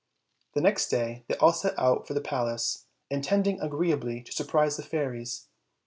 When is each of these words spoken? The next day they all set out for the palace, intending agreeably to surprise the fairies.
The 0.55 0.61
next 0.61 0.87
day 0.87 1.25
they 1.27 1.35
all 1.37 1.53
set 1.53 1.77
out 1.77 2.07
for 2.07 2.15
the 2.15 2.21
palace, 2.21 2.87
intending 3.11 3.61
agreeably 3.61 4.23
to 4.23 4.31
surprise 4.31 4.75
the 4.77 4.81
fairies. 4.81 5.47